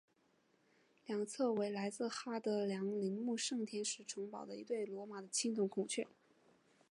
[1.05, 6.07] 两侧为来自哈德良陵墓圣天使城堡的一对罗马的青铜孔雀。